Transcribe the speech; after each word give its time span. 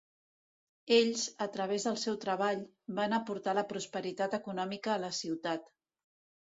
Ells, 0.95 1.25
a 1.47 1.49
través 1.57 1.85
del 1.89 1.99
seu 2.05 2.17
treball, 2.25 2.65
van 3.01 3.15
aportar 3.21 3.57
la 3.61 3.67
prosperitat 3.75 4.37
econòmica 4.43 4.97
de 4.99 5.03
la 5.07 5.17
ciutat. 5.25 5.73